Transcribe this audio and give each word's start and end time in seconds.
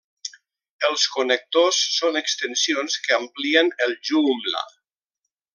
Els 0.87 1.03
connectors 1.15 1.83
són 1.97 2.19
extensions 2.23 2.97
que 3.07 3.17
amplien 3.21 3.73
el 3.87 3.97
Joomla! 4.11 4.65